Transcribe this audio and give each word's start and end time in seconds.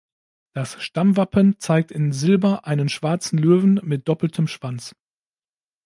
Das 0.53 0.81
Stammwappen 0.81 1.59
zeigt 1.59 1.91
in 1.91 2.11
Silber 2.11 2.65
einen 2.65 2.89
schwarzen 2.89 3.37
Löwen, 3.37 3.79
mit 3.83 4.07
doppeltem 4.07 4.47
Schwanz. 4.47 4.95